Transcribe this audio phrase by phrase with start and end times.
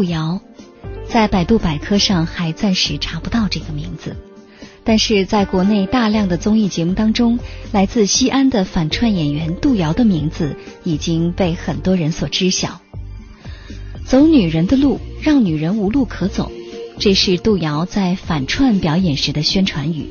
[0.00, 0.40] 杜瑶，
[1.10, 4.16] 在百度百科上还暂时查不到这个名字，
[4.82, 7.38] 但是在国内大量的综艺节目当中，
[7.70, 12.80] 来自西安的反串演员杜瑶的名字已经被很多人所知晓。
[14.06, 16.50] 走女人的路，让女人无路可走，
[16.98, 20.06] 这是杜瑶在反串表演时的宣传语。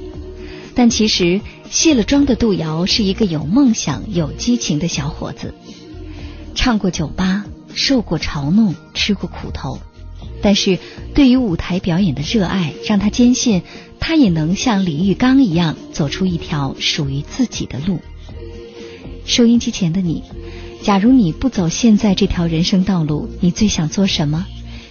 [0.75, 5.55] 但其实卸了妆的杜瑶是一个有梦想、有激情的小伙子，
[6.53, 7.38] 唱过酒吧。
[7.73, 9.79] 受过嘲弄，吃过苦头，
[10.41, 10.79] 但是
[11.13, 13.61] 对于舞台表演的热爱，让他坚信
[13.99, 17.99] 他也能像李玉刚一样走出一条属于自己的路。
[19.25, 20.23] 收音机前的你，
[20.81, 24.45] 假如你不走现在这条人生道路，你最想做什么？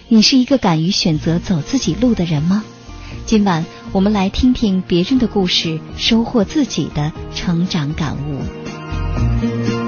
[0.07, 2.63] 你是一个敢于选择走自己路的人吗？
[3.25, 9.78] 今晚我们来听听别人的故事，收获自己的成长感悟。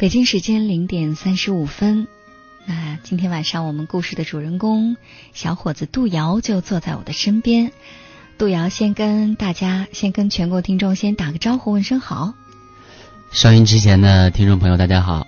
[0.00, 2.08] 北京时间零点三十五分，
[2.64, 4.96] 那今天晚上我们故事的主人公
[5.34, 7.70] 小伙子杜瑶就坐在我的身边。
[8.38, 12.32] 杜瑶先跟大家，先跟全国听众先打个招呼，问声好。
[13.30, 15.26] 收音之前的听众朋友，大家好，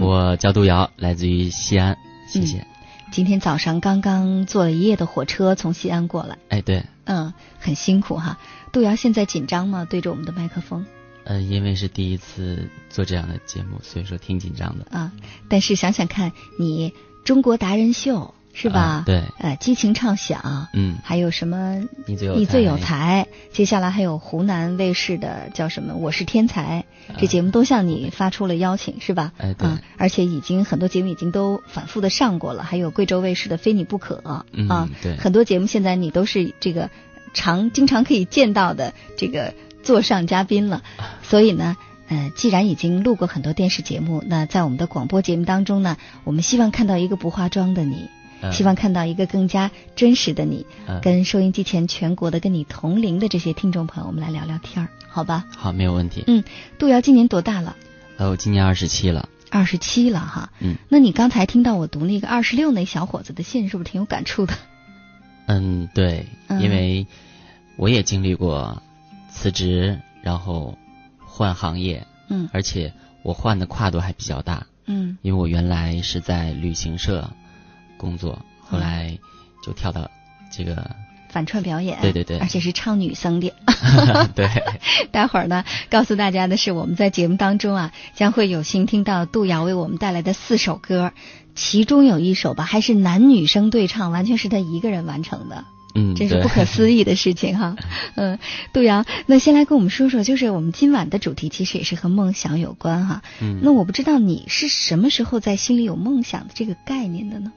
[0.00, 1.98] 我叫杜瑶，来自于西安，
[2.28, 2.64] 谢谢。
[3.10, 8.38] 今天早上刚刚坐了一夜的火车从西安过来，哎，对，嗯，很辛苦哈。
[8.70, 9.84] 杜瑶现在紧张吗？
[9.84, 10.86] 对着我们的麦克风。
[11.30, 15.12] 呃，因为是第一次做这样的节目，所以说挺紧张的啊。
[15.48, 16.92] 但是想想看，你
[17.24, 19.04] 中国达人秀是吧？
[19.06, 19.22] 对。
[19.38, 21.86] 呃，激情唱响，嗯，还有什么？
[22.06, 23.28] 你最有你最有才。
[23.52, 25.94] 接下来还有湖南卫视的叫什么？
[25.94, 26.84] 我是天才，
[27.16, 29.32] 这节目都向你发出了邀请，是吧？
[29.38, 29.68] 哎，对。
[29.98, 35.16] 而且已经很多节目已经都反复的上过了，还有贵州卫视的非你不可啊，对。
[35.16, 36.90] 很多节目现在你都是这个
[37.34, 39.54] 常经常可以见到的这个。
[39.82, 40.82] 座上嘉宾了，
[41.22, 41.76] 所以呢，
[42.08, 48.08] 呃，既然已经录过很多电视节目，那在我们的广播节目当中呢，我们希望看到一个不化妆的你，
[48.52, 50.66] 希望看到一个更加真实的你，
[51.02, 55.44] 跟收音机前全国的跟你同龄的这些听众朋友，我们来聊聊天儿，好吧？
[55.56, 56.24] 好，没有问题。
[56.26, 56.44] 嗯，
[56.78, 57.76] 杜瑶今年多大了？
[58.16, 59.28] 呃，我今年二十七了。
[59.50, 60.52] 二十七了哈。
[60.60, 60.76] 嗯。
[60.88, 64.54] 那你刚才听到我读那个二十六那小伙子的信，是不是挺有感触的？
[65.46, 67.06] 嗯，对，因为
[67.76, 68.82] 我也经历过。
[69.40, 70.76] 辞职，然后
[71.24, 72.92] 换行业，嗯，而且
[73.22, 77.30] 我换的跨度还比较大，嗯，因为我原来是在旅行社
[77.96, 79.18] 工作，后来
[79.64, 80.10] 就跳到
[80.52, 80.90] 这个
[81.30, 83.50] 反串表演，对对对，而且是唱女生的，
[84.34, 84.46] 对。
[85.10, 91.12] 待会儿呢，告诉大家的是，我们在节目当中啊，将会有幸听到杜瑶为我们带来的四首歌，
[91.54, 95.64] 其中有一首吧，还是男女生对唱，完全是他一个人完成的。
[95.94, 97.76] 嗯，真是不可思议的事情哈。
[98.14, 98.38] 嗯，
[98.72, 103.22] 杜阳，那先来跟我们说说，就是我们今晚的主题其实也是和梦想有关哈。
[103.40, 107.52] 嗯，那我不知道你是什么时候在心里有梦想的这个概念的呢？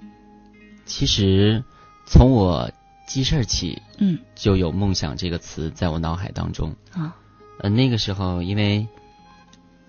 [0.85, 1.63] 其实
[2.06, 2.71] 从我
[3.07, 7.15] 记事儿起，嗯，就有梦想这个词在我脑海当中啊。
[7.59, 8.88] 呃，那个时候因为。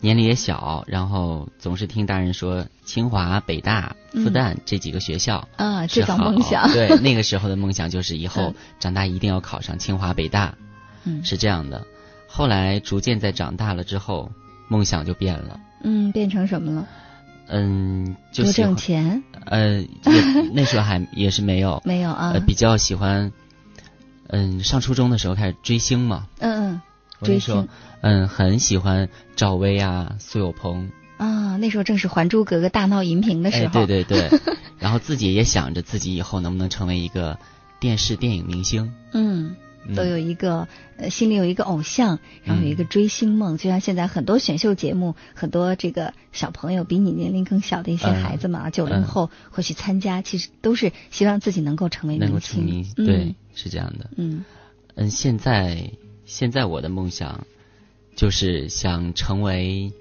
[0.04, 6.68] 年龄也小，然后总是听大人说清华、北大、复旦这几个学校啊，这种梦想。
[6.76, 10.54] 对，那个时候的梦想就是以后长大一定要考上清华、北大，
[11.04, 11.86] 嗯，是这样的。
[12.28, 14.30] 后来逐渐在长大了之后，
[14.68, 15.58] 梦想就变了。
[15.82, 16.86] 嗯，变成什么了？
[17.48, 19.86] 嗯，就多挣钱呃，也
[20.52, 22.32] 那时候还也是没有，没有啊？
[22.34, 23.32] 呃，比较喜欢，
[24.28, 26.80] 嗯，上初中的时候开始追星嘛，嗯嗯
[27.26, 27.68] 那时候星
[28.00, 33.86] 嗯很喜欢赵薇啊、苏有朋，啊，那时候正是《还珠格格》大闹荧屏的时哎，候。
[33.86, 34.40] 对对对，
[34.78, 37.38] 然后自己也想着自己以后能不能成为一个
[37.80, 39.56] 电视电影明星，嗯，
[39.86, 40.68] 嗯都有一个
[40.98, 52.38] 呃心里有一个偶像，然后有一个追星梦，就像现在很多选秀节目，很多这个小朋友比你年龄更小的一些嗯孩子嘛，九零嗯后会去参加，其实都是希望自己能够成为能够。
[52.40, 54.10] 成名，嗯对，是这样的。
[54.16, 54.44] 嗯
[54.96, 55.90] 嗯，现在
[56.26, 57.46] 现在我的梦想
[58.16, 59.92] 就是想成为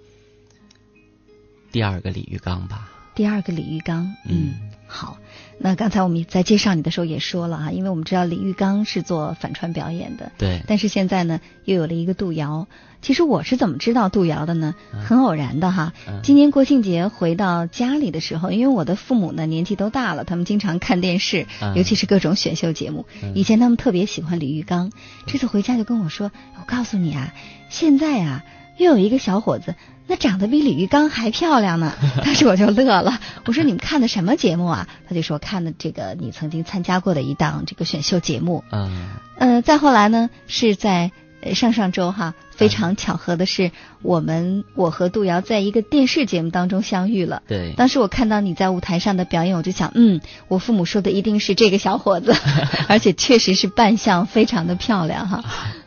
[1.72, 2.90] 第二个李玉刚吧。
[3.16, 4.56] 第二个李玉刚，嗯
[4.94, 5.18] 好。
[5.60, 12.68] 那刚才我们在介绍你的时候也说了啊，因为我们知道李玉刚是做反串表演的，对，但是现在呢又有了一个杜瑶。
[13.02, 14.76] 其实我是怎么知道杜瑶的呢？
[15.06, 15.94] 很偶然的哈。
[16.08, 23.06] 嗯今年国庆节回到家里的时候，因为我的父母呢年纪都大了，他们经常看电视，嗯尤其是各种选秀节目。
[23.22, 24.92] 嗯以前他们特别喜欢李玉刚，
[25.28, 27.34] 这次回家就跟我说：“我告诉你啊，
[27.70, 28.44] 现在啊
[28.78, 29.76] 又有一个小伙子，
[30.08, 31.94] 那长得比李玉刚还漂亮呢。”
[32.24, 41.12] 当时我就乐了，我说：“你们看的什么节目啊？” 他就说：“看的这个你曾经参加过的一档这个选秀节目。”嗯呃，再后来呢，是在
[41.42, 47.44] 呃上上周哈，非常巧合的是，我们我和杜瑶在一个电视节目当中相遇了。
[47.48, 52.34] 对，当时我看到你在舞台上的表演，我就想，嗯，我父母说的一定是这个小伙子，
[52.88, 55.44] 而且确实是扮相非常的漂亮哈。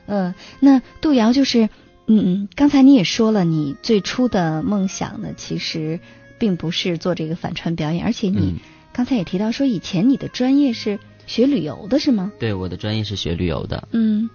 [0.06, 1.70] 嗯、 那杜瑶就是，
[2.06, 6.00] 嗯嗯，刚才你也说了，你最初的梦想呢，其实
[6.38, 8.54] 并不是做这个反串表演，而且你嗯，
[8.92, 12.32] 刚才也提到说，以前你的专业是学旅游的，是吗？
[12.38, 13.88] 对，我的专业是学旅游的。
[13.92, 14.28] 嗯，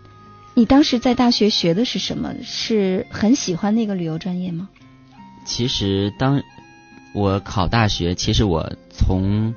[0.53, 2.36] 你当时在大学学的是什么？
[2.44, 4.69] 是很喜欢那个旅游专业吗？
[5.45, 6.44] 其实当
[7.13, 9.56] 我考大学，其实我从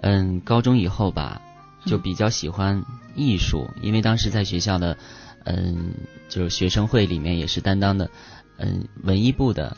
[0.00, 1.42] 嗯高中以后吧，
[1.84, 2.84] 就比较喜欢
[3.14, 4.96] 艺术，因为当时在学校的
[5.44, 5.94] 嗯
[6.28, 8.10] 就是学生会里面也是担当的
[8.56, 9.76] 嗯文艺部的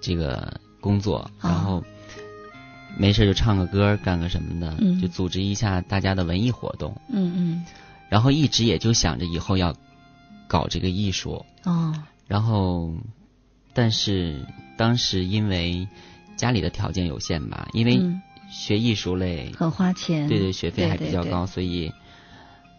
[0.00, 1.84] 这个工作，哦然后
[2.98, 5.00] 没事就唱个歌，干个什么的，嗯。
[5.00, 7.64] 就组织一下大家的文艺活动，嗯嗯，
[8.08, 9.74] 然后一直也就想着以后要
[10.48, 11.94] 搞这个艺术，哦，
[12.26, 12.94] 然后，
[13.74, 14.44] 但是
[14.76, 15.86] 当时因为
[16.36, 18.22] 家里的条件有限吧，因为嗯。
[18.48, 21.30] 学艺术类，很花钱，对对，学费还比较对。
[21.30, 21.92] 对高，所以，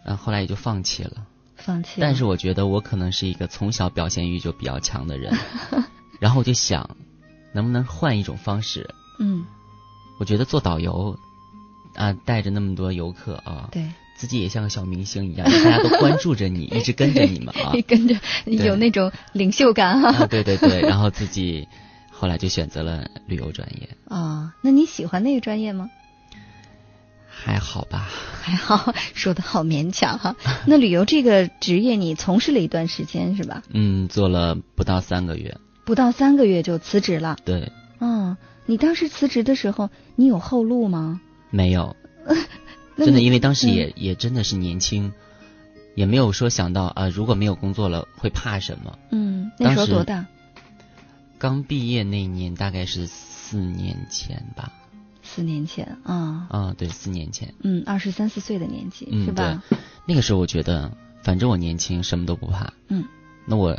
[0.02, 1.26] 呃，后来也就放弃了。
[1.56, 2.00] 放弃。
[2.00, 5.36] 但是我觉得我可能是一个从小表现欲就比较强的人，
[6.20, 6.96] 然后我就想，
[7.58, 8.88] 能不能换一种方式？
[9.18, 9.44] 嗯，
[10.20, 11.18] 我觉得做导游，
[11.96, 17.72] 啊，带着那么多游客啊，对，自己也像个小明星一样，大家都关注着你， 一直跟着你们啊。
[17.88, 18.14] 跟着
[18.44, 20.10] 有那种领袖感哈。
[20.10, 21.66] 啊，对对对，然后自己
[22.12, 25.90] 后来就选择了旅游专业，哦，那你喜欢那个专业吗？
[27.28, 28.08] 还好吧？
[28.40, 30.36] 还好， 说的好勉强哈。
[30.64, 33.64] 那旅游这个职业你从事了一段时间是吧？
[33.70, 35.56] 嗯，做了不到三个月，
[35.88, 37.38] 不到三个月就辞职了。
[37.46, 38.36] 对，哦，
[38.66, 41.18] 你当时辞职的时候，你有后路吗？
[41.48, 41.96] 没有，
[42.98, 45.10] 真的，因为当时嗯也、也真的是年轻，
[45.94, 48.98] 也没有说想到啊、如果没有工作了会怕什么。
[49.12, 50.26] 嗯，那时候多大？
[51.38, 54.70] 刚毕业那年大概是四年前吧，
[55.22, 59.62] 四年前啊，啊，对，四年前，嗯，二十三四岁的年纪、嗯是吧？
[60.04, 60.92] 那个时候我觉得，
[61.22, 63.06] 反正我年轻，什么都不怕，嗯，
[63.46, 63.74] 那我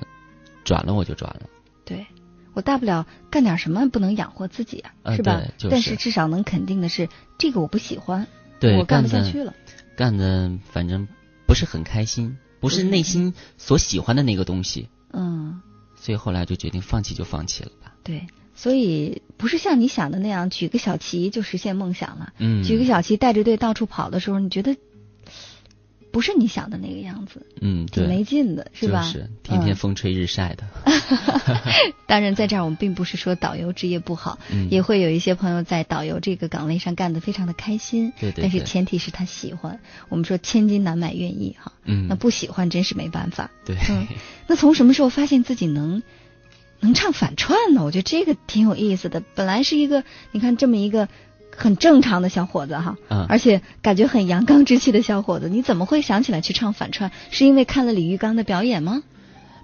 [0.63, 1.41] 转了我就转了，
[1.89, 2.05] 对，
[2.53, 5.41] 我大不了干点什么不能养活自己啊，呃是吧？
[5.57, 8.27] 就是但是至少能肯定的是，这个我不喜欢，
[8.59, 9.53] 对，我干不下去了。
[9.97, 11.07] 干的反正
[11.47, 15.61] 不是很开心，不是内心所喜欢的那个东西，嗯，
[15.95, 17.95] 所以后来就决定放弃就放弃了吧。
[18.03, 22.33] 对，所以不是像你想的那样，举个小旗就实现梦想了。
[22.37, 24.77] 嗯，举个小旗带着队到处跑的时候，你觉得
[26.19, 29.03] 不是你想的那个样子，嗯，挺对，没劲的，是吧？
[29.03, 30.65] 就是天天嗯风吹日晒的。
[32.07, 38.11] 当然，在这儿我们并不是说导游职业不好，嗯，也会有一些朋友在导游这个岗位上干得非常的开心。
[38.19, 39.79] 对对但是前提是他喜欢。
[40.09, 43.49] 我们说千金难买愿意哈，嗯，那不喜欢真是没办法。
[43.63, 44.05] 对，嗯
[44.45, 46.03] 那从什么时候发现自己能
[46.81, 47.85] 能唱反串呢？
[47.85, 49.23] 我觉得这个挺有意思的。
[49.35, 51.07] 本来是一个你看这么一个
[51.59, 53.25] 很正常的小伙子哈，嗯。
[53.27, 57.11] 而且感觉很阳刚之气的小伙子，你怎么会想起来去唱反串？
[57.29, 59.03] 是因为看了李玉刚的表演吗？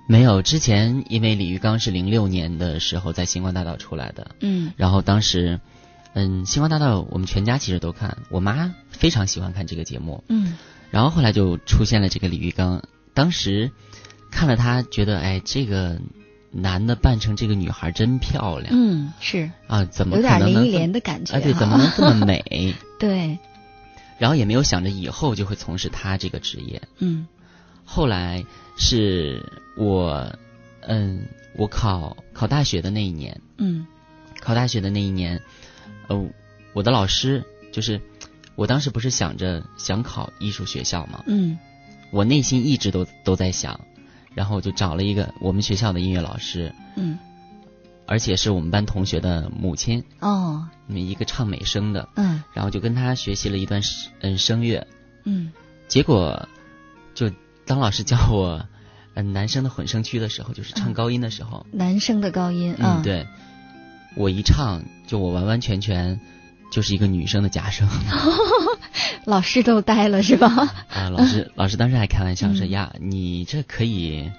[0.07, 4.73] 没有之前，因为李玉刚是零六年的时候在星光大道出来的，嗯。
[4.75, 5.59] 然后当时，
[6.13, 10.57] 嗯，星光大道我们全家其实都看，我妈非常喜欢看这个节目，嗯。
[10.91, 12.83] 然后后来就出现了这个李玉刚，
[13.13, 13.71] 当时
[14.29, 15.99] 看了他，觉得哎，这个
[16.57, 18.73] 男的扮成这个女孩真漂亮。
[18.73, 19.51] 嗯，是。
[19.67, 21.59] 啊，怎么有点林忆莲的感觉哎，对，哈。
[21.59, 22.73] 怎么能这么美？
[22.97, 23.37] 对，
[24.17, 26.81] 然后也没有想着以后就会从事他这个职业。
[26.99, 27.27] 嗯。
[27.83, 28.45] 后来
[28.77, 29.43] 是
[29.77, 30.33] 我，
[30.81, 31.25] 嗯，
[31.57, 33.85] 我考考大学的那一年，嗯。
[34.39, 35.41] 考大学的那一年，
[36.07, 36.29] 呃，
[36.73, 37.43] 我的老师
[37.73, 37.99] 就是
[38.55, 41.59] 我当时不是想着想考艺术学校嘛，嗯。
[42.11, 43.81] 我内心一直都都在想，
[44.35, 47.17] 然后我就找了一个我们学校的音乐老师，嗯，
[48.05, 52.43] 而且是我们班同学的母亲，哦，一个唱美声的，嗯。
[52.53, 54.85] 然后就跟他学习了一段声嗯声乐，
[55.23, 55.51] 嗯。
[55.87, 56.47] 结果
[57.13, 57.31] 就
[57.65, 58.67] 当老师教我
[59.13, 60.93] 嗯男生的混声区的时候，就是唱嗯。
[60.93, 63.25] 高音的时候，男生的高音，嗯，，对，
[64.15, 66.19] 我一唱就我完完全全
[66.71, 67.87] 就是一个女生的假声
[69.25, 70.47] 老师都呆了是吧？
[70.93, 71.09] 啊！
[71.09, 74.31] 老师老师当时还开玩笑说嗯呀，你这可以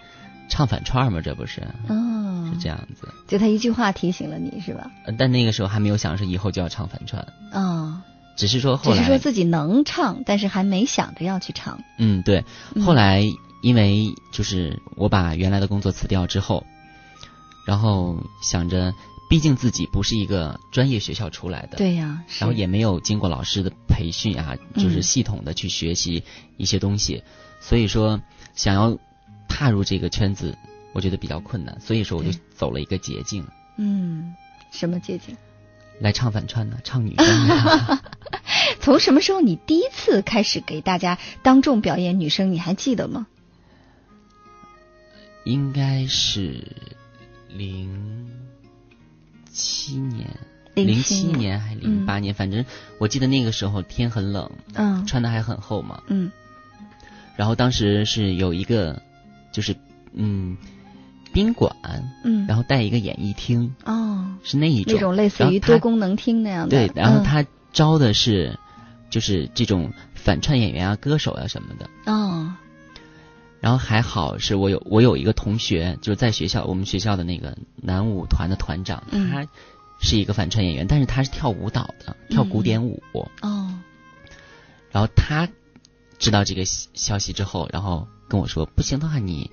[0.48, 1.20] 唱反串吗？
[1.22, 3.08] 这不是哦，是这样子。
[3.26, 4.90] 就他一句话提醒了你是吧？
[5.06, 8.00] 呃但那个时候还没有想说以后就要唱反串，哦，
[8.36, 11.80] 只是说后只来是说自己能唱，但是还没想着要去唱。
[11.98, 13.22] 嗯对，嗯后来
[13.62, 16.64] 因为就是我把原来的工作辞掉之后，
[17.66, 18.92] 然后想着，
[19.28, 26.22] 毕竟自己不是一个专业学校出来的，对呀，是然后也没有经过老师的培训啊，就是嗯系统的去学习
[26.56, 27.22] 一些东西，
[27.60, 28.20] 所以说
[28.54, 28.98] 想要
[29.48, 30.56] 踏入这个圈子，
[30.92, 33.44] 我觉得比较困难，所以说我就走了一个捷径，
[33.78, 34.34] 嗯，
[34.70, 35.36] 什么捷径？
[35.98, 38.00] 来唱反串呢，唱女生呢。
[38.80, 42.52] 从什么时候你第一次开始给大家当众表演女生？
[42.52, 43.26] 你还记得吗？
[45.44, 46.76] 应该是
[47.48, 48.30] 零
[49.56, 50.28] 七年，
[50.74, 52.64] 零七年，年还零八年，反正
[52.98, 56.02] 我记得那个时候天很冷，嗯穿的还很厚嘛。
[56.08, 56.30] 嗯
[57.36, 59.02] 然后当时是有一个，
[59.52, 59.76] 就是
[60.12, 60.56] 嗯，
[61.32, 61.74] 宾馆，
[62.24, 64.94] 嗯，然后带一个演艺厅，哦，是那一种。
[64.94, 66.70] 那种类似于多功能厅那样的。
[66.70, 68.58] 对，然后嗯他招的是，
[69.10, 72.10] 就是这种反串演员啊、歌手啊什么的。
[72.10, 72.54] 哦，
[73.66, 79.48] 然后还好是我有我有一个同学，就是在学校我们学校的那个男舞团的团长，嗯他
[79.98, 83.02] 是一个反串演员，但是他是跳舞蹈的，跳古典舞。
[83.40, 83.76] 哦，
[84.92, 85.48] 然后他
[86.16, 89.50] 知道这个消消息之后，然后跟我说，不行的话你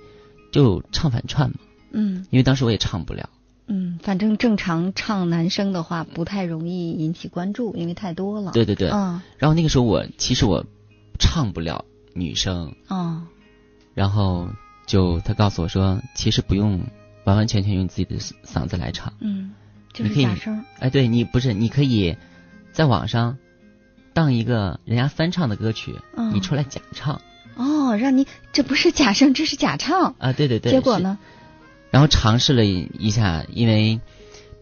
[0.51, 1.55] 就唱反串嘛，
[1.91, 3.31] 嗯因为当时我也唱不了。
[3.65, 8.51] 嗯，反正正常唱男生的话不太容易引起关注，因为太多了。
[8.51, 8.91] 对对对。
[8.91, 10.63] 嗯然后那个时候我其实我
[11.17, 13.23] 唱不了女生，哦
[13.93, 14.49] 然后
[14.85, 16.81] 就他告诉我说，其实不用
[17.23, 19.13] 完完全全用自己的嗓子来唱。
[19.19, 19.51] 嗯，
[19.93, 20.63] 就是假声。
[20.79, 22.15] 哎，对你不是，你可以
[22.71, 23.37] 在网上
[24.13, 27.21] 当一个人家翻唱的歌曲，嗯你出来假唱
[27.55, 30.15] 哦，让你这不是假声，这是假唱。
[30.17, 30.71] 啊，对对对。
[30.71, 31.19] 结果呢？
[31.91, 33.99] 然后尝试了一下，因为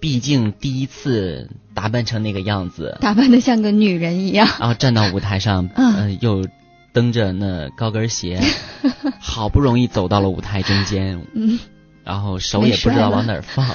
[0.01, 4.50] 毕竟第一次打扮成那个样子，打扮的像个女人一样。
[4.59, 6.45] 然后站到舞台上，嗯呃，又
[6.93, 8.41] 蹬着那高跟鞋，
[9.19, 11.60] 好不容易走到了舞台中间，嗯，
[12.03, 13.65] 然后手也不知道往哪儿放，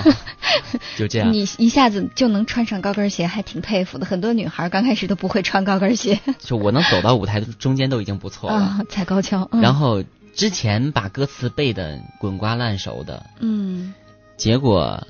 [0.96, 1.32] 就这样。
[1.32, 4.04] 你一下子就能穿上高跟鞋，还挺佩服的。
[4.04, 8.56] 很多女孩刚开始都不会穿高跟鞋就我能走到舞台的中间都已经不错了。
[8.56, 9.48] 啊，踩高跷。
[9.52, 10.02] 嗯、然后
[10.34, 13.94] 之前把歌词背的滚瓜烂熟的，嗯
[14.36, 15.06] 结果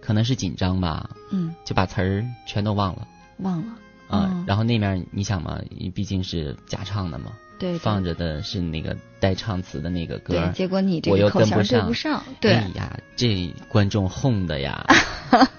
[0.00, 3.08] 可能是紧张吧，嗯，就把词儿全都忘了
[3.38, 3.64] 忘了
[4.12, 4.28] 啊。
[4.30, 4.44] 嗯。
[4.46, 5.58] 然后那面你想嘛，
[5.94, 7.78] 毕竟是假唱的嘛，对对。
[7.78, 14.84] 放着的是那个带唱词的那个歌对，结果你这个口跟不上弦对不上，对，哎呀，这观众哄的呀，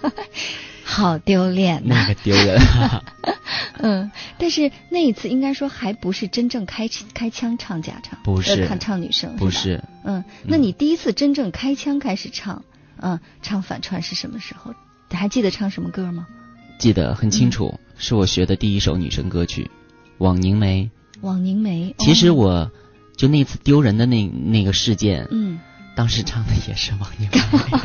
[0.83, 2.59] 好丢脸呐、那个丢人。
[3.79, 8.61] 嗯，但是那一次应该说还不是真正开开腔唱假唱，不是。
[8.61, 12.63] 呃看唱女生，不是，嗯，那你第一次真正开腔开始唱，
[12.97, 14.73] 嗯，唱反串是什么时候？
[15.09, 16.27] 还记得唱什么歌吗？
[16.77, 19.63] 记得很清嗯楚，是我学的第一首女生歌曲
[20.17, 20.89] 《枉凝眉》。
[21.21, 21.95] 枉凝眉。
[21.99, 22.71] 其实哦我
[23.15, 25.59] 就那次丢人的那那个事件，嗯，
[25.95, 27.79] 当时唱的也是枉凝眉。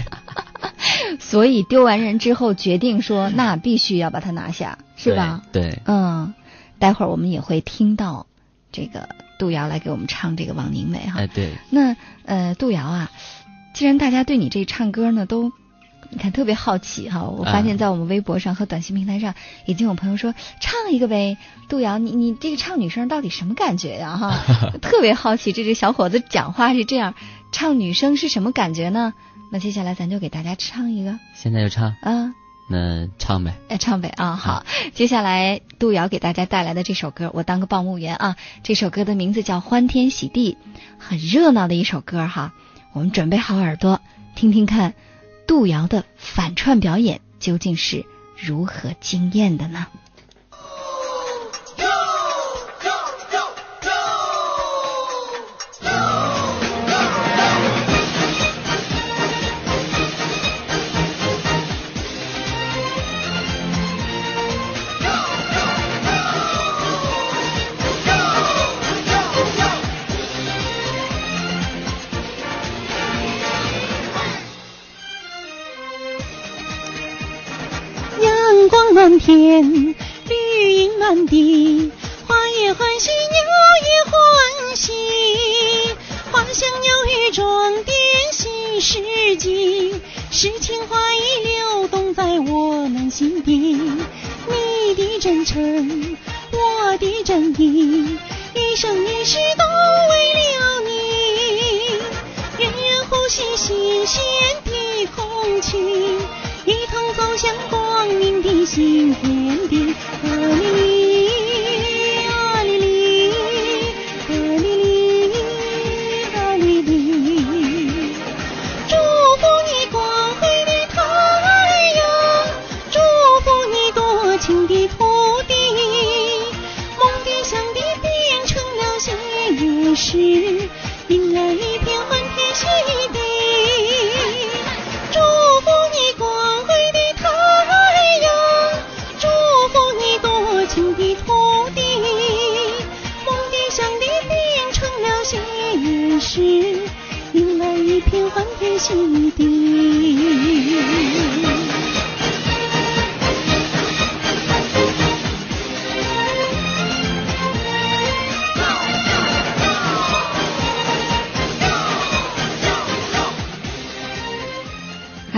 [1.21, 5.43] 所以丢完人之后决定说，那必须要把它拿下，是吧？
[5.53, 5.71] 对？
[5.71, 6.35] 对，嗯，
[6.79, 8.27] 待会儿我们也会听到
[8.73, 11.21] 这个杜瑶来给我们唱这个枉凝眉哈。
[11.21, 13.11] 哎对，那呃，杜瑶啊，
[13.75, 15.53] 既然大家对你这唱歌呢都。
[16.11, 17.25] 你看，特别好奇哈！
[17.25, 19.35] 我发现，在我们微博上和短信平台上，
[19.67, 21.37] 已经有朋友说唱一个呗。
[21.69, 24.17] 杜瑶，你你这个唱女生到底什么感觉呀？
[24.17, 24.41] 哈，
[24.81, 27.15] 特别好奇，这只小伙子讲话是这样，
[27.53, 29.13] 唱女生是什么感觉呢？
[29.51, 32.33] 那接下来咱就给大家唱一个现在就唱，啊，
[32.71, 33.55] 那唱呗。
[33.69, 34.37] 哎，唱呗啊！
[34.37, 38.37] 好，接下来杜瑶给大家带来的这首歌，我当个报幕员啊。
[38.63, 40.57] 这首歌的名字叫《欢天喜地》，
[40.99, 42.53] 很热闹的一首歌哈。
[42.93, 44.01] 我们准备好耳朵。
[44.35, 44.95] 听听看
[45.49, 48.05] 杜瑶的反串表演究竟是
[48.37, 49.87] 如何惊艳的呢？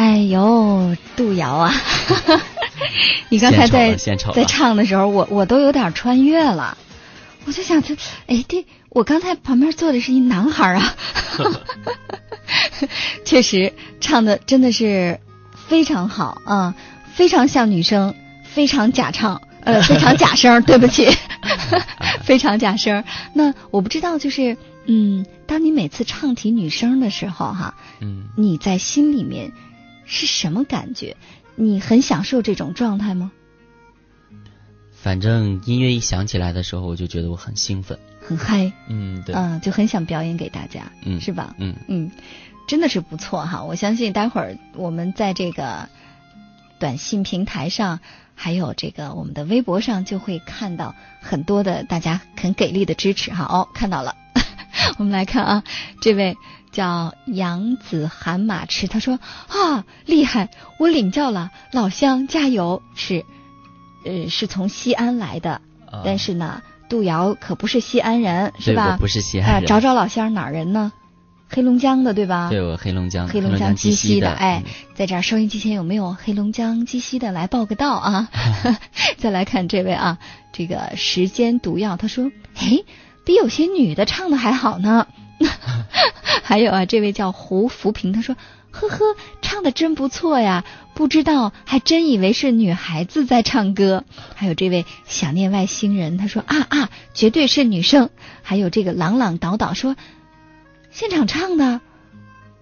[0.00, 1.74] 哎呦，杜瑶啊！
[3.28, 6.78] 你刚才在在唱的时候，我我都有点穿越了。
[7.44, 7.94] 我就想，这
[8.26, 10.94] 哎，这我刚才旁边坐的是一男孩啊。
[13.26, 15.20] 确实唱的真的是
[15.68, 16.74] 非常好啊，
[17.12, 21.14] 非常像女生，非常假唱，呃， 非常假声，对不起，
[22.24, 23.04] 非常假声。
[23.34, 29.52] 那我不知道，就是嗯，当你每次唱起女生的时候，哈，嗯，你在心里面
[30.10, 31.16] 是什么感觉？
[31.54, 33.30] 你很享受这种状态吗？
[34.92, 41.54] 反正音乐一响起来的时候，我就觉得我很兴奋，很嗨，嗯，对，嗯，就很想表演给大家，嗯，是吧？
[41.58, 42.10] 嗯嗯。
[42.68, 43.64] 真的是不错哈！
[43.64, 45.88] 我相信待会儿我们在这个
[46.78, 47.98] 短信平台上，
[48.36, 53.44] 还有这个我们的微博上，就会看到很多的大家很给力的支持哈。
[53.44, 54.14] 哦，看到了，
[54.98, 55.64] 我们来看啊，
[56.00, 56.36] 这位
[56.72, 62.82] 叫杨子寒马驰，他说啊，厉害，我领教了，老乡加油！
[62.94, 63.24] 是，
[64.04, 65.60] 呃，是从西安来的，
[66.04, 68.96] 但是呢，杜瑶可不是西安人，是吧？
[68.98, 69.66] 不是西安人。
[69.66, 70.92] 找找老乡哪人呢？
[71.52, 72.48] 黑龙江的对吧？
[72.48, 74.30] 对，我黑龙江，黑龙江鸡西的。
[74.30, 74.62] 哎，
[74.94, 78.28] 在这儿收音机前有没有黑龙江鸡西的来报个到啊？
[79.18, 80.18] 再来看这位啊，
[80.52, 82.78] 这个时间毒药，他说，哎，
[83.24, 85.08] 比有些女的唱的还好呢。
[86.42, 88.36] 还有啊，这位叫胡福平，他说，
[88.70, 94.04] 呵呵，唱的真不错呀，不知道还真以为是女孩子在唱歌。
[94.34, 98.10] 还有这位想念外星人，他说啊啊，绝对是女生。
[98.42, 99.96] 还有这个朗朗导导说。
[100.92, 101.80] 现场唱的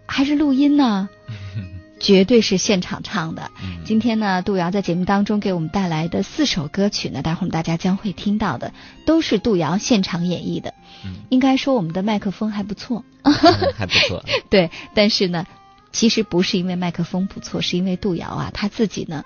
[0.05, 1.09] 还是录音呢？
[2.01, 3.51] 绝对是现场唱的。
[3.85, 8.73] 今天呢，杜瑶在节目当中给我们带来的四首歌曲呢，待会儿大家将会听到的，
[9.05, 10.75] 都是杜瑶现场演绎的。
[11.29, 13.05] 应该说我们的麦克风还不错，
[13.77, 14.25] 还不错。
[14.51, 15.47] 对，但是呢，
[15.93, 19.25] 其实不是因为麦克风不错，是因为杜瑶啊，他自己呢，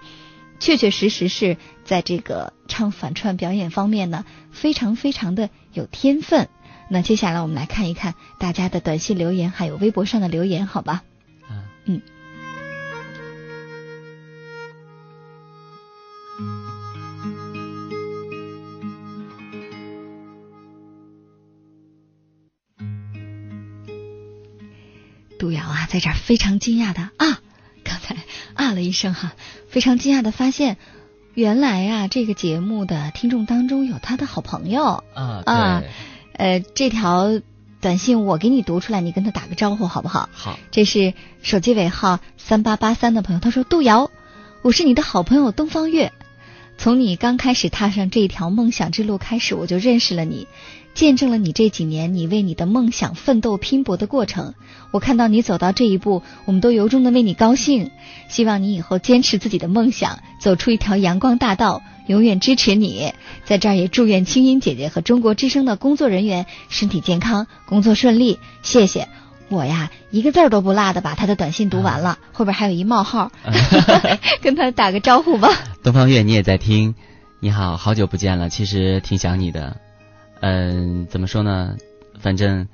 [0.58, 6.48] 确确实实是在这个唱反串表演方面呢，非常非常的有天分。
[6.90, 11.02] 那接下来我们来看一看大家的短信留言，还有微博上的留言，好吧？
[11.84, 12.00] 嗯。
[25.42, 27.40] 杜瑶啊，在这儿非常惊讶的啊，
[27.82, 28.14] 刚才
[28.54, 29.32] 啊了一声哈，
[29.68, 30.76] 非常惊讶的发现，
[31.34, 35.82] 原来啊，这个节目的听众当中有他的好朋友啊啊。
[36.34, 37.40] 呃，这条
[37.80, 40.28] 短信我给你读出来，你跟他打个招呼好不好？
[40.32, 40.60] 好。
[40.70, 44.12] 这是手机尾号三八八三的朋友，他说：“杜瑶，
[44.62, 46.12] 我是你的好朋友东方月，
[46.78, 50.46] 从你刚开始踏上这一条梦想之路开始，我就认识了你。
[50.94, 54.54] 见证了你这几年你为你的梦想奋斗拼搏的过程。
[54.90, 57.90] 我看到你走到这一步，我们都由衷的为你高兴。
[58.28, 63.14] 希望你以后坚持自己的梦想，走出一条阳光大道，永远支持你。
[63.44, 68.38] 在这儿也祝愿青音姐姐和中国之声的工作人员身体健康，工作顺利。
[68.62, 69.08] 谢谢。
[69.48, 73.32] 我呀，一个字儿都不落的把他的短信读完了，后边还有一冒号，
[74.42, 75.48] 跟他打个招呼吧。
[75.82, 76.94] 东方月，你也在听？
[77.40, 79.76] 你好，好久不见了，其实挺想你的。
[80.42, 81.76] 嗯，怎么说呢？
[82.18, 82.66] 反正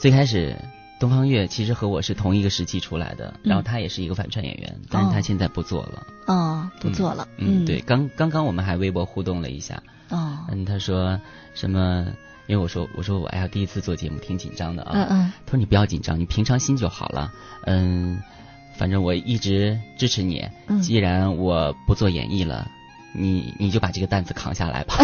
[0.00, 0.56] 最开始
[1.00, 6.06] 东方月其实和我是同一个时期出来的，然后他也是一个反串演员，但是他现在不做了。
[6.26, 7.26] 哦，不做了。
[7.36, 9.82] 嗯，对，刚刚刚我们还微博互动了一下。
[10.08, 10.38] 哦。
[10.48, 11.20] 嗯，他说
[11.52, 12.06] 什么？
[12.46, 14.92] 因为我说我说我哎呀第一次做节目挺紧张的啊。
[14.94, 15.32] 嗯嗯。
[15.46, 17.32] 他说你不要紧张，你平常心就好了。
[17.66, 18.22] 嗯，
[18.76, 20.48] 反正我一直支持你。
[20.68, 20.80] 嗯。
[20.80, 22.70] 既然我不做演艺了。
[23.14, 24.96] 你你就把这个担子扛下来吧。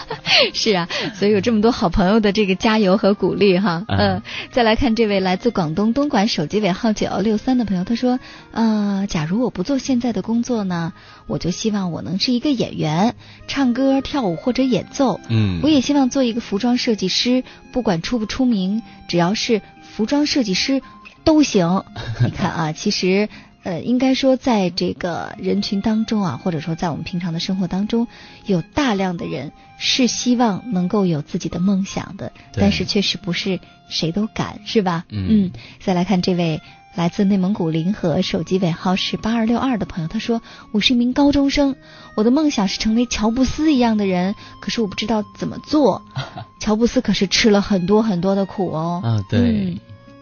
[0.54, 3.84] 是啊，所以有这么多好朋友的这个加油和鼓励哈。
[3.88, 8.18] 嗯，再来看这位来自广东东莞手机尾号九六三的朋友，他说：
[8.52, 10.92] 呃，假如我不做现在的工作呢，
[11.26, 13.14] 我就希望我能是一个演员，
[13.46, 15.20] 唱歌、跳舞或者演奏。
[15.28, 20.80] 嗯，我也希望做一个服装设计师，不管出不出名，只要是服装设计师
[21.24, 21.84] 都行。
[22.24, 23.28] 你看啊，其实。
[23.68, 28.08] 呃，应该说，在这个人群当中啊，或者说在我们平常的生活当中，
[28.46, 35.04] 有大量的人是希望能够有自己的梦想的，但是确实不是谁都敢，是吧？
[35.10, 35.50] 嗯。
[35.80, 36.62] 再来看这位
[36.94, 40.40] 来自内蒙古临河，手机尾号是八二六二的朋友，他说
[40.72, 41.76] ：“我是一名高中生，
[42.14, 46.00] 我的梦想是成为乔布斯一样的人，可是我不知道怎么做。
[46.58, 49.76] 乔布斯可是吃了很多很多的苦哦。”啊，对，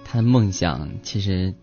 [0.05, 1.55] 他的梦想其实。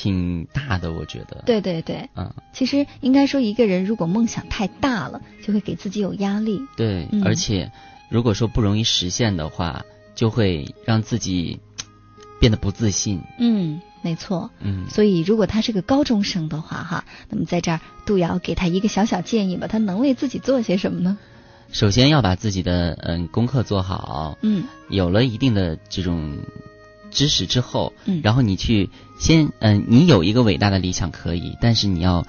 [0.00, 1.42] 挺大的，我觉得。
[1.44, 6.60] 对对对，嗯，其实应该说，一个人如果梦想太大了，就会给自己有压力。
[6.76, 7.72] 对，而且
[8.08, 9.84] 如果说不容易实现的话，
[10.14, 11.58] 就会让自己
[12.38, 13.20] 变得不自信。
[13.40, 14.50] 嗯，没错。
[14.60, 21.18] 嗯，所以如果他是个高中生的话，哈，那么在这儿，杜瑶给他一个小小建议吧，他能为自己做些什么呢？
[21.72, 24.38] 首先要把自己的嗯功课做好。
[24.42, 26.38] 嗯，有了一定的这种。
[27.10, 32.26] 知识之后，嗯，然后你去先，嗯，你有一个伟大的理想可以，但是你要，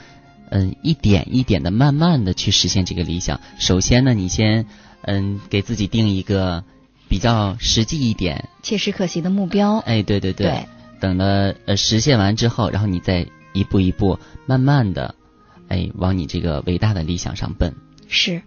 [0.49, 3.39] 嗯，一点一点的慢慢的去实现这个理想。
[3.57, 4.65] 首先呢，你先，
[5.01, 6.63] 嗯，给自己定一个
[7.07, 9.77] 比较实际一点、切实可行的目标。
[9.77, 10.67] 哎，对对对，
[10.99, 15.15] 等了呃实现完之后，然后你再一步一步慢慢的，
[15.67, 17.75] 哎，往你这个伟大的理想上奔。
[18.07, 18.41] 是。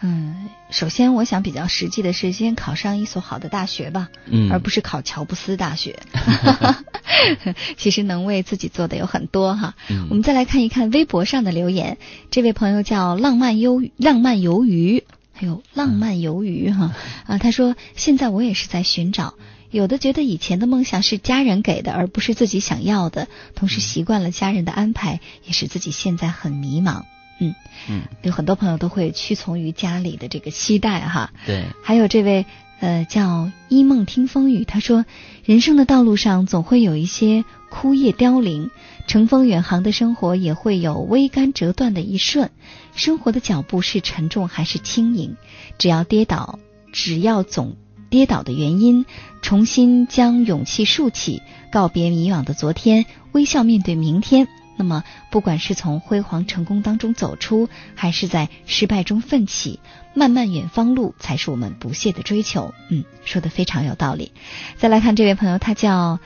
[0.00, 5.98] 嗯，首先我想比较实际的是先考上一所好的大学吧，嗯，而不是考乔布斯大学。
[7.76, 9.74] 其实能为自己做的有很多哈。
[10.08, 11.98] 我们再来看一看微博上的留言，
[12.30, 16.94] 这位朋友叫浪漫忧浪漫鱿鱼，还有浪漫鱿鱼哈
[17.26, 19.34] 啊，他说现在我也是在寻找，
[19.70, 27.02] 有的觉得以前的梦想是家人给的，而不是自己想要的，同时习惯了家人的安排，也使自己现在很迷茫。
[27.38, 27.54] 嗯
[27.88, 31.32] 嗯，有很多朋友都会屈从于家里的这个期待哈。
[31.46, 32.46] 对，还有这位
[32.80, 35.04] 呃叫一梦听风雨，他说，
[35.44, 38.70] 人生的道路上总会有一些枯叶凋零，
[39.06, 42.50] 乘风远航的生活也会有微甘折断的一瞬。
[42.94, 45.36] 生活的脚步是沉重还是轻盈？
[45.78, 46.58] 只要跌倒，
[46.92, 47.76] 只要总
[48.10, 49.06] 跌倒的原因，
[49.42, 54.48] 重新将勇气竖起，告别迷惘的昨天，微笑面对明天。
[54.78, 59.80] 那么，不管是从辉煌成功当中走出，还是在失败中奋起，
[60.14, 62.72] 漫漫远方路才是我们不懈的追求。
[62.88, 64.30] 嗯，说的非常有道理。
[64.76, 66.20] 再来看这位朋友，他叫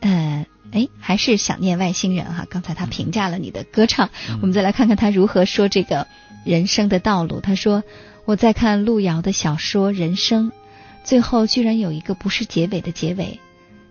[0.00, 2.46] 呃，哎，还是想念外星人哈。
[2.50, 4.10] 刚才他评价了你的歌唱，
[4.42, 6.06] 我们再来看看他如何说这个
[6.44, 7.40] 人生的道路。
[7.40, 7.84] 他说
[8.26, 10.50] ：“我在看路遥的小说《人生》，
[11.04, 13.40] 最后居然有一个不是结尾的结尾，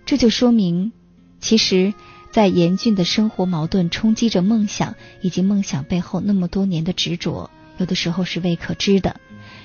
[0.05, 0.91] 这就说明，
[1.41, 1.95] 其实。”
[2.33, 9.21] 在严峻的生活矛盾冲击着梦想，以及梦想背后那么多年的执着，有的时候是未可知的。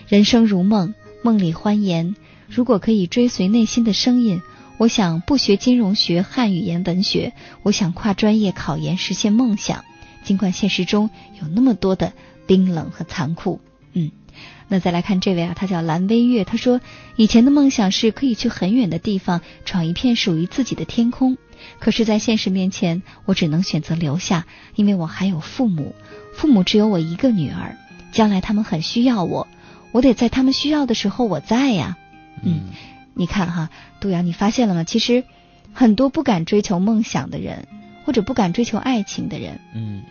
[0.07, 2.15] 人生如梦，梦里欢颜。
[2.47, 4.43] 如果可以追随内心的声音，
[4.77, 9.83] 我想不学金融学、汉语言文学，我想跨专业考研实现梦想。
[10.23, 11.09] 尽管现实中
[11.41, 12.13] 有那么多的
[12.47, 13.61] 冰冷和残酷，
[13.95, 14.11] 嗯。
[14.69, 16.83] 那再来看这位啊，他叫蓝微月，他说
[17.17, 21.39] 以前的梦想是可以去很远的地方，闯一片属于自己的天空。
[21.81, 25.95] 可是，在现实面前，我只能选择留下，因为我还有父母，
[26.35, 27.77] 父母只有我一个女儿，
[28.13, 29.47] 将来他们很需要我，
[29.93, 31.97] 我得在他们需要的时候我在呀。
[32.43, 32.71] 嗯，
[33.15, 34.85] 你看哈，杜阳，你发现了吗？
[34.85, 35.25] 其实，
[35.73, 37.67] 很多不敢追求梦想的人，
[38.05, 40.03] 或者不敢追求爱情的人，嗯，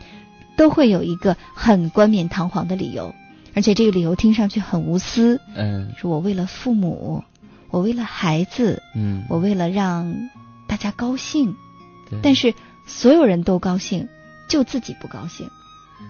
[0.55, 3.13] 都会有一个很冠冕堂皇的理由，
[3.53, 5.39] 而且这个理由听上去很无私。
[5.55, 7.23] 嗯，是我为了父母，
[7.69, 10.29] 我为了孩子，嗯，我为了让
[10.67, 11.55] 大家高兴，
[12.21, 12.53] 但是
[12.85, 14.07] 所有人都高兴，
[14.47, 15.49] 就自己不高兴。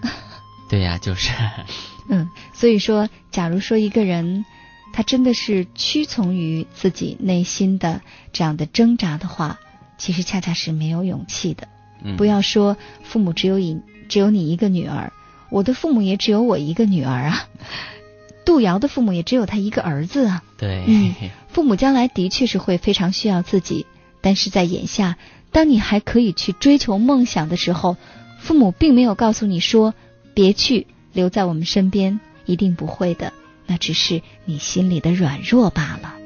[0.68, 1.32] 对呀，就是，
[2.10, 4.44] 嗯，所以说，假如说一个人
[4.92, 9.58] 他真的是屈从于自己内心的这样的挣扎的话，
[9.96, 11.68] 其实恰恰是没有勇气的。
[12.04, 15.12] 嗯不要说父母只有你只有你一个女儿，
[15.50, 17.48] 我的父母也只有我一个女儿啊。
[18.46, 20.42] 杜瑶的父母也只有他一个儿子啊。
[20.56, 21.14] 对，嗯
[21.48, 23.86] 父母将来的确是会非常需要自己，
[24.20, 25.16] 但是在眼下，
[25.52, 27.96] 当你还可以去追求梦想的时候，
[28.38, 29.94] 父母并没有告诉你说
[30.34, 33.32] 别去，留在我们身边，一定不会的，
[33.66, 36.17] 那只是你心里的软弱罢了。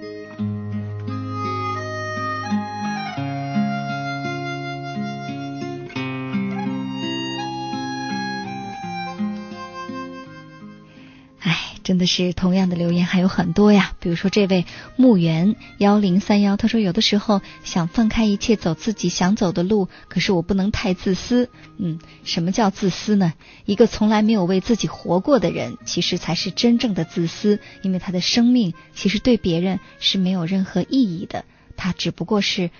[11.82, 13.94] 真的是同样的留言还有很多呀。
[14.00, 14.64] 比如说这位
[14.96, 21.50] 墓园幺零三幺，他说有的时候想放开一切走自己想走的路，可是我不能太自私。
[21.78, 23.34] 嗯，什么叫自私呢？
[23.64, 31.44] 一个从来没有为自己活过的人，其实才是真正的自私，因为他的生命其实对别人是没有任何意义的，
[31.76, 32.70] 他只不过是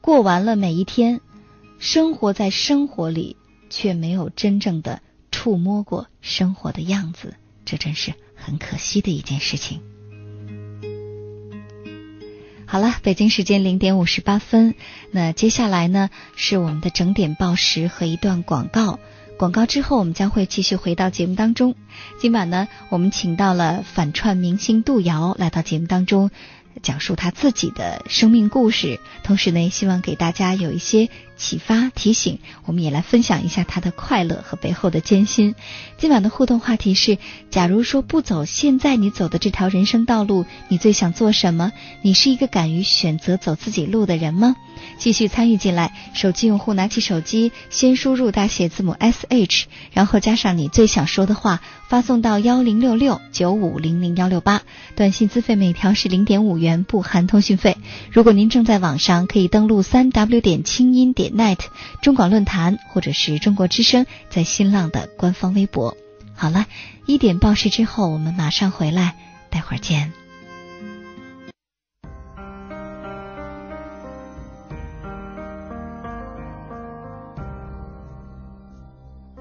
[0.00, 1.20] 过完了每一天，
[1.78, 3.36] 生活在生活里，
[3.70, 7.34] 却没有真正的触摸过生活的样子。
[7.64, 9.80] 这真是很可惜的一件事情。
[12.66, 14.74] 好了，北京时间零点五十八分，
[15.10, 19.00] 那接下来呢是我们的整点报时和一段广告。
[19.36, 21.74] 广告之后，我们将会继续回到节目当中。
[22.20, 26.30] 今晚呢，我们请到了反串明星杜瑶来到节目当中，
[26.82, 31.08] 讲述他自己的生命故事，同时呢，也希望给大家有一些
[31.40, 32.38] 启发提醒。
[32.66, 35.56] 我们也来分享一下他的快乐和背后的艰辛。
[35.98, 37.18] 今晚的互动话题是：
[37.50, 41.72] 假如说不走现在你走的这条人生道路，你最想做什么？
[42.02, 44.54] 你是一个敢于选择走自己路的人吗？
[44.98, 54.62] 继续参与进来，手机用户拿起手机，先输入大写字母 S H，然后加上你最想说的话，发送到幺零六六九五零零幺六八。
[54.94, 57.76] 短信资费每条是零点五元，不含通讯费。
[58.10, 61.58] 如果您正在网上，可以登录三 W 点清音点 net
[62.02, 65.96] 中广论坛或者是中国之声在新浪的官方微博。
[66.34, 66.66] 好了，
[67.06, 69.16] 一点报时之后，我们马上回来，
[69.50, 70.12] 待会儿见。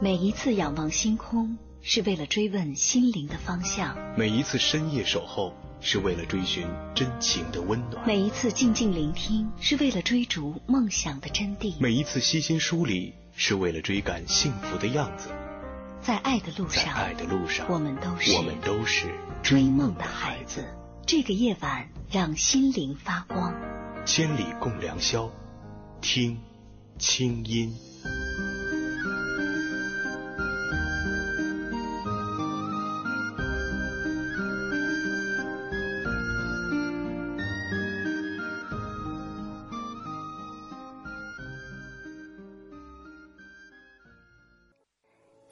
[0.01, 15.29] 每一次仰望星空，是为了追问心灵的方向；每一次深夜守候，是为了追寻真情的温暖；每一次静静聆听，是为了追逐梦想的真谛；每一次悉心梳理，是为了追赶幸福的样子。
[16.01, 19.07] 在爱的路在上，爱的路上，我们都是我们都是
[19.41, 20.65] 追梦的孩子。
[21.05, 23.53] 这个夜晚，让心灵发光。
[24.05, 25.29] 千里共良宵，
[26.01, 26.39] 听
[26.97, 27.75] 清音。